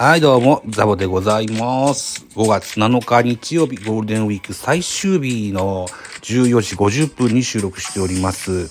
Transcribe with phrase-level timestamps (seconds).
[0.00, 2.24] はい、どうも、ザボでございます。
[2.36, 5.88] 5月7日日曜日、ゴールデンウィーク最終日の
[6.22, 8.70] 14時50分に収録しております。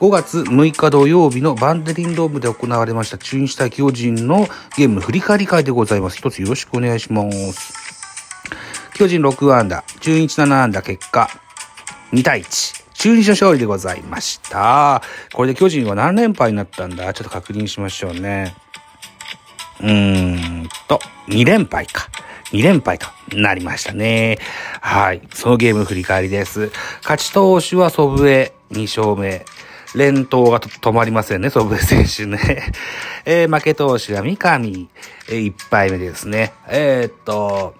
[0.00, 4.46] 5月6日土曜日のバンデリンドームで行われました中日対巨人の
[4.76, 6.18] ゲーム振り返り会でございます。
[6.18, 7.72] 一つよろしくお願いします。
[8.96, 11.30] 巨人6安打、中日7安打結果、
[12.12, 12.84] 2対1。
[12.92, 15.02] 中日の勝利でございました。
[15.32, 17.14] これで巨人は何連敗になったんだ？
[17.14, 18.54] ちょっと確認しましょうね。
[19.80, 22.08] うーんと、2連敗か。
[22.52, 24.38] 2連敗となりましたね。
[24.80, 25.20] はい。
[25.34, 26.70] そのゲーム振り返りです。
[27.02, 29.44] 勝ち投手は祖父江2勝目。
[29.94, 32.72] 連投が止まりませんね、祖父江選手ね。
[33.24, 34.88] えー負け投手は三上、
[35.28, 36.52] えー、1敗目ですね。
[36.68, 37.74] えーっと、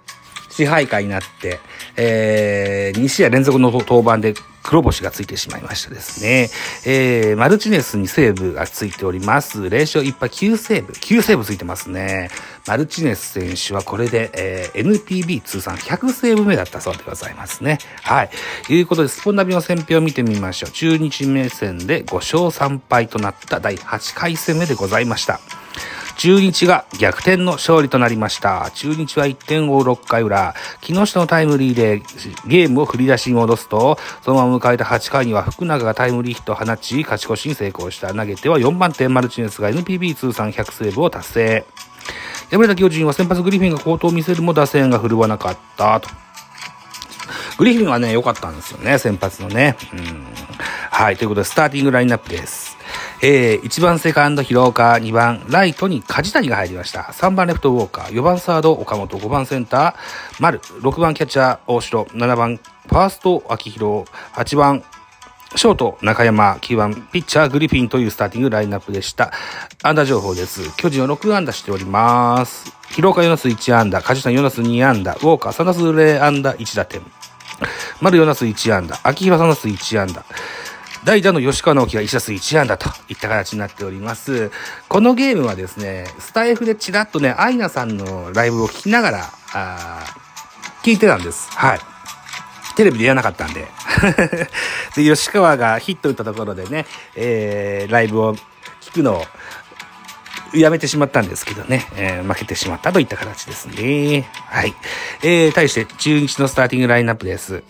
[0.50, 1.60] 支配下になって、
[1.96, 4.34] えー、2試合連続の登板で
[4.68, 6.50] 黒星がついてしまいましたですね。
[6.84, 9.62] えー、マルチネスにセーブがついております。
[9.62, 10.92] 0勝1敗9セーブ。
[10.92, 12.28] 9セーブついてますね。
[12.66, 17.78] マルチネス選手はこれで、えー、NPB 通算100セーブ目だったそうでございますね。
[18.02, 18.30] はい。
[18.66, 20.70] ということで、スポンナビの選評を見てみましょう。
[20.70, 25.40] 中日目線で5勝3敗となった第8回戦目でございました。
[26.18, 28.72] 中日が逆転の勝利となりました。
[28.74, 32.02] 中日は1点を6回裏、木下のタイムリーで
[32.44, 38.12] ゲームを振り出しに戻すと、そのまま迎えた8回には福永がタイムリーヒットを放ち、勝ち越しに成功した。
[38.12, 41.64] 投げては4番手マルチネスが NPB 通算100セーブを達成。
[42.50, 46.08] 敗れた巨人は先発グリフィンが好投を見せるも打線が振るわなかったと。
[47.58, 49.76] グリフィンはね、良かったんですよね、先発のね。
[49.92, 50.26] うん。
[50.90, 52.67] はい、ということで、スターティングラインナップです。
[53.20, 57.00] えー、1番セカンド広岡、2番ライトに梶谷が入りました。
[57.00, 59.94] 3番レフトウォーカー、4番サード岡本、5番センター
[60.38, 64.84] 丸、6番キャッチャー大城、7番ファースト秋広、8番
[65.56, 69.32] ショート、中山、9番、ピッチャー、グリフィンというスターティングラインナップでした。
[69.82, 70.76] 安打情報です。
[70.76, 72.72] 巨人は6安打しております。
[72.90, 77.00] 広岡4打数1安打、梶谷4打数2安打、ウォーカー3打数0安打1打点。
[78.00, 80.24] 丸4打数1安打、秋広3打数1安打。
[81.04, 84.50] 代打の吉川直樹が1打数1安打といった形になっております。
[84.88, 90.04] このゲームはですね、スタイフでチラッとね、アイナさんのライブを聞きながら、あ
[90.82, 91.50] 聞いてたんです。
[91.52, 91.80] はい。
[92.76, 93.66] テレビでやらなかったんで。
[94.96, 98.36] で、吉川がヒット打ったところでね、えー、ライブを
[98.80, 99.24] 聞くのを
[100.54, 104.28] やめてしまったんですけどね、えー負けてしまったといった形ですね。
[104.46, 104.74] はい。
[105.22, 107.62] えー、対して中日のスターティングラインナップです。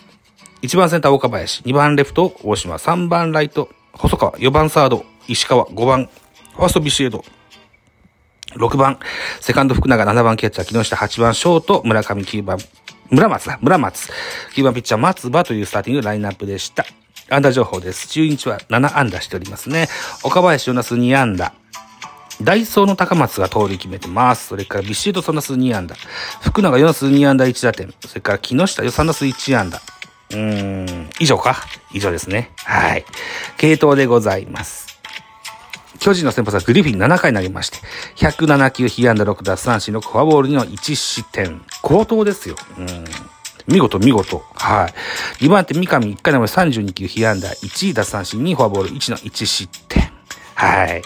[0.63, 6.09] 1番センター岡林、2番レフト大島、3番ライト細川、4番サード石川、5番
[6.57, 7.25] ファーストビシエド、
[8.57, 8.99] 6番
[9.41, 12.59] セカンド福永、7番キャッチャー木下、8番ショート村上、9番
[13.11, 14.11] 村松だ、村松、
[14.55, 16.85] 9番ピッチャー松葉というスターティングラインナップでした。
[17.31, 18.09] 安打情報です。
[18.09, 19.87] 中日は7安打しておりますね。
[20.25, 21.55] 岡林4打数2安打。
[22.43, 24.49] ダイソーの高松が盗塁決めてます。
[24.49, 25.95] それからビシエド3打数2安打。
[26.43, 27.95] 福永4打数2安打1打点。
[28.01, 29.81] それから木下3打数1安打。
[30.31, 31.57] うん、以上か？
[31.93, 32.51] 以上ですね。
[32.65, 33.05] はい。
[33.57, 34.89] 系統でございます。
[36.01, 37.79] 巨人の先発はグリフィン7回投げまして、
[38.17, 41.63] 107球、被安打6奪三振6フォアボール2の1失点。
[41.83, 42.57] 高騰ですよ。
[42.79, 43.05] うん。
[43.67, 44.43] 見事、見事。
[44.55, 44.89] は
[45.41, 45.45] い。
[45.45, 50.11] 2番手、三上1回投げ32球、被安打1奪三振2フォアボール1の1失点。
[50.55, 51.03] はい。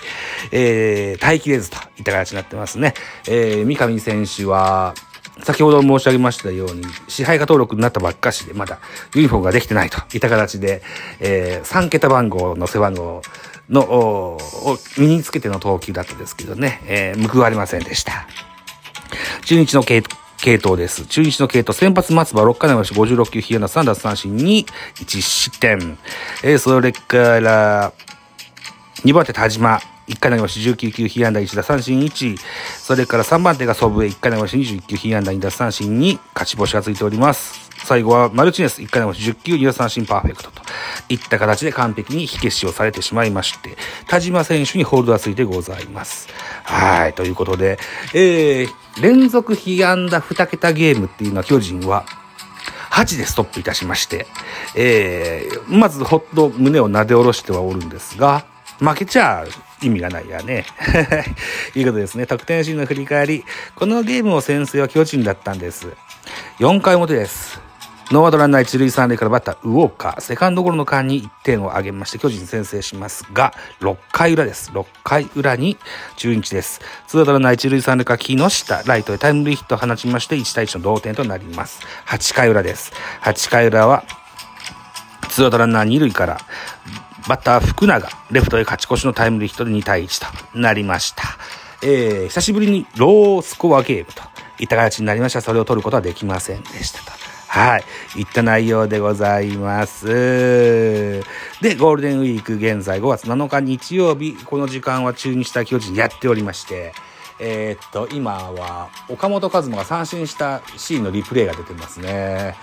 [0.50, 2.94] えー、待機れずといった形になってますね。
[3.28, 4.94] えー、三上選手は、
[5.40, 8.78] 先ほど申し上げましたように、支配下登録になったばっかしで、まだ
[9.14, 10.82] ユニフォームができてないといった形で、
[11.20, 13.22] えー、3桁番号の背番号
[13.70, 14.38] の、を
[14.98, 18.26] 身につけての投球だったんですけどね、えー、報われませんでした。
[19.44, 20.02] 中日の系
[20.56, 21.06] 統です。
[21.06, 25.98] 中日の系統、先発松葉6回投げまして56球、被安打3奪三振に1失点。
[26.42, 27.92] えー、それから、
[29.04, 32.36] 2番手田島、1回投げまし19球、被安打1打三振1。
[32.78, 37.70] それから3番手が祖父江、1回投げまし21球、被安打2打三振に勝ち星がついております。
[37.84, 40.62] 最後はマルチネス、1回投げまし10球、2打三振パーフェクトと
[41.08, 43.76] いった形で完璧に火消しをされてしまいまして、
[44.08, 46.28] 田島選手にホールドがついてございます。
[46.64, 47.78] はい、ということで、
[48.14, 52.04] えー、連続被安打2桁ゲームっていうのは巨人は、
[52.92, 54.26] 8でストップいたしまして、
[54.76, 58.44] えー、まずほっと胸をなで下ろしてはおるんですが、
[58.78, 59.46] 負けちゃ
[59.82, 60.64] 意味がないやね。
[61.74, 62.26] いうことですね。
[62.26, 63.44] 得点シーンの振り返り。
[63.74, 65.88] このゲームを先制は巨人だったんです。
[66.58, 67.60] 4回表です。
[68.12, 74.70] ノーアウトランナー一塁三塁からバッター、ウォーカー、セカンドゴロの間に1点を挙げまして、巨人先制しますが、6回裏です。
[74.72, 75.78] 6回裏に
[76.16, 76.82] 中日です。
[77.06, 81.80] ツーアウトランナー一塁三塁から木下、ライトへタイムリーヒットを放ちまして、1対1の同点となります。
[82.06, 82.92] 8回裏です。
[83.22, 84.04] 8回裏は、
[85.30, 86.38] ツーアウトランナー二塁から、
[87.28, 91.22] バッター福永、レフトへ勝ち越しのタイムリーヒットで2対1となりました。
[91.82, 94.22] えー、久しぶりにロースコアゲームと
[94.58, 95.40] いった形になりました。
[95.40, 97.22] それを取ることはできませんでしたと。
[97.48, 97.84] はい。
[98.20, 100.06] いった内容でございます。
[100.06, 106.94] で、ゴールデンウィーク現在5月7日日曜日、この時間は中日対巨人やっておりまして、
[107.38, 112.56] えー、っと、今は、岡本和真が三振したシーンのリプレイが出てますね。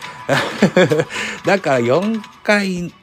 [1.45, 2.93] だから4回、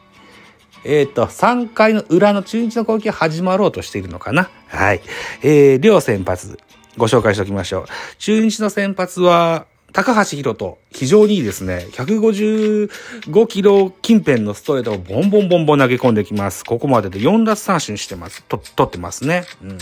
[0.88, 4.48] えー、っと、3回の裏の中日の攻撃が始まろうとしているのかな？
[4.68, 5.00] はい。
[5.42, 6.60] えー、両先発、
[6.96, 7.86] ご紹介しておきましょう。
[8.18, 11.88] 中日の先発は、高橋宏斗、非常にいいですね。
[11.92, 16.64] 155キロ近辺のストレートをボンボンボンボン投げ込んできます。
[16.64, 18.44] ここまでで4奪三振してます。
[18.44, 19.44] と、取ってますね。
[19.64, 19.78] うん。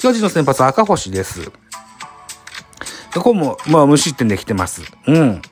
[0.00, 1.52] 巨人の先発赤星です。
[3.14, 4.82] ここも、まあ、無失点できてます。
[5.06, 5.42] うん。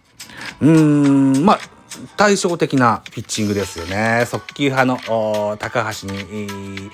[0.60, 1.60] うーん、まあ、
[2.16, 4.24] 対照的なピッチングですよね。
[4.26, 6.90] 速球派の高橋に、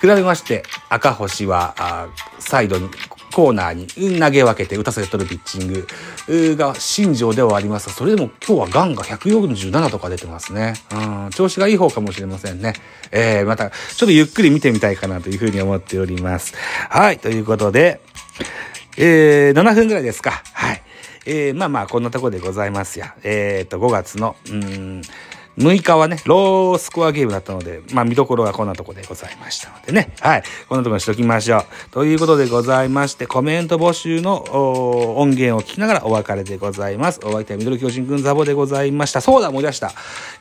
[0.00, 2.90] 比べまして、赤星は、サイドに
[3.34, 10.74] コーナーに投げ分けて打たせて取るピッチングが新庄ではありますが、それでも今日はガンが147とか出てますね。
[10.92, 12.74] うん、調子がいい方かもしれませんね。
[13.10, 16.54] えー、また、ちょっとゆっくり見てみたいかなというふうに思っております。
[16.88, 18.00] はい、ということで、
[18.96, 20.42] えー、7分ぐらいですか。
[20.52, 20.83] はい。
[21.26, 23.14] えー、まあまあ、こんなとこでございますや。
[23.22, 25.02] えー、っと、5月の、うん、
[25.58, 30.12] 6日はね、ロースコアゲームだったので、まあ見どころはこんなとこでございましたのでね。
[30.20, 30.42] はい。
[30.68, 31.64] こんなとこにしときましょう。
[31.92, 34.42] ということでございまして、コメント募集の
[35.16, 37.20] 音源を聞きながらお別れでございます。
[37.24, 39.20] お相手はミドル巨人くんザボでございました。
[39.20, 39.92] そうだ、思い出した。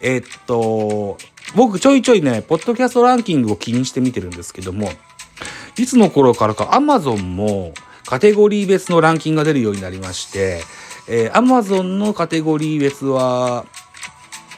[0.01, 1.17] えー、っと、
[1.55, 4.89] 僕ちょいちょいね、ポッドキャストランキングを気にして見てるんですけども、
[5.77, 7.73] いつの頃からか Amazon も
[8.05, 10.63] カテゴリー別のランキングが出るようになりまして、
[11.07, 13.65] えー、Amazon のカテゴリー別は、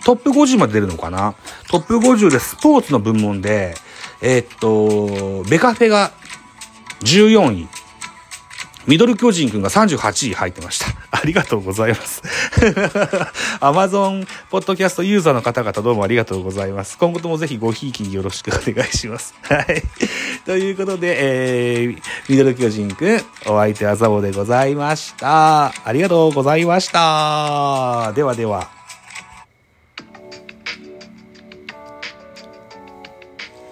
[0.06, 1.36] トップ50まで出るのかな？
[1.70, 3.76] トップ50でスポーツの部門で、
[4.22, 6.12] えー、っと、ベカフェが
[7.02, 7.68] 14位。
[8.88, 10.88] ミドル巨人くんが38位入ってました。
[11.16, 12.22] ありがとうございます。
[13.62, 16.98] アマゾンポッドキャストユーザーの方々どうもありがとうございます。
[16.98, 19.34] 今後ともぜひごひいきによろしくお願いします。
[19.44, 19.82] はい。
[20.46, 25.68] ということで、えー、ミドル巨人くん、お相手はザボでございました。
[25.68, 28.12] ありがとうございました。
[28.14, 28.70] ではでは。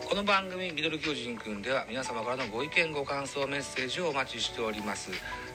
[0.09, 5.09] この番組「ミドル巨人くん」では皆様からのご意見ご感想メッセージをお待ちしております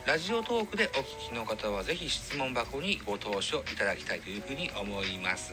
[0.07, 5.53] ラジオトークでお聞きの方は是非質問箱にご投書いただきたいというふうに思います。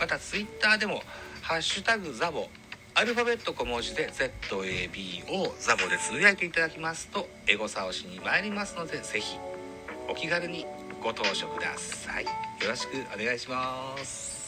[0.00, 1.02] またツイッターでも
[1.40, 2.48] 「ハッシュタグザボ」
[2.94, 9.38] アルファベット小文字で ZABO ザボでつぶやいていただきますとエゴサをしに参りますので是非
[10.08, 10.66] お気軽に
[11.02, 12.24] ご投書ください。
[12.24, 12.30] よ
[12.68, 14.41] ろしくお願いします。